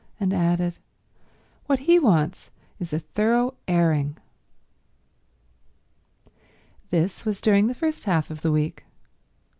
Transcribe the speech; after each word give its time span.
And 0.19 0.33
added, 0.33 0.79
"What 1.67 1.81
he 1.81 1.99
wants 1.99 2.49
is 2.79 2.91
a 2.91 2.97
thorough 2.97 3.53
airing." 3.67 4.17
This 6.89 7.23
was 7.23 7.39
during 7.39 7.67
the 7.67 7.75
first 7.75 8.05
half 8.05 8.31
of 8.31 8.41
the 8.41 8.51
week. 8.51 8.83